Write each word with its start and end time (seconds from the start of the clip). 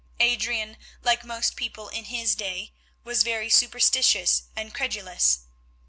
Adrian, 0.19 0.77
like 1.03 1.23
most 1.23 1.55
people 1.55 1.87
in 1.89 2.05
his 2.05 2.33
day, 2.33 2.73
was 3.03 3.21
very 3.21 3.51
superstitious 3.51 4.41
and 4.55 4.73
credulous. 4.73 5.41